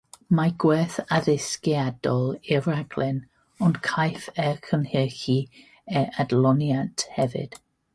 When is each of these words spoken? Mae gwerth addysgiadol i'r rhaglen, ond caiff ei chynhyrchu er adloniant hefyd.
Mae 0.37 0.51
gwerth 0.61 0.95
addysgiadol 1.17 2.25
i'r 2.55 2.65
rhaglen, 2.69 3.21
ond 3.67 3.79
caiff 3.91 4.27
ei 4.47 4.59
chynhyrchu 4.71 5.41
er 6.03 6.23
adloniant 6.27 7.11
hefyd. 7.21 7.61